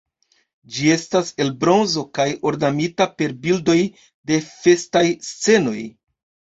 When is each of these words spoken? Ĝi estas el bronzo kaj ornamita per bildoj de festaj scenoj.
Ĝi 0.77 0.87
estas 0.93 1.29
el 1.45 1.51
bronzo 1.65 2.05
kaj 2.19 2.27
ornamita 2.53 3.09
per 3.21 3.37
bildoj 3.47 3.79
de 4.33 4.43
festaj 4.51 5.09
scenoj. 5.33 5.81